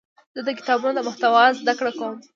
زه 0.35 0.41
د 0.47 0.49
کتابونو 0.59 0.93
د 0.95 0.99
محتوا 1.07 1.43
زده 1.59 1.73
کړه 1.79 1.91
کوم. 1.97 2.15